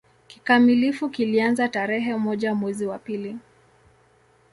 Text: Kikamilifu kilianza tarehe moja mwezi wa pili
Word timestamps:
Kikamilifu 0.27 1.09
kilianza 1.09 1.67
tarehe 1.67 2.15
moja 2.15 2.55
mwezi 2.55 2.85
wa 2.85 2.99
pili 2.99 3.37